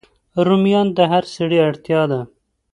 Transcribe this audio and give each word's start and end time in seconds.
رومیان 0.45 0.87
د 0.97 0.99
هر 1.11 1.23
سړی 1.35 1.57
اړتیا 1.67 2.01
ده 2.11 2.21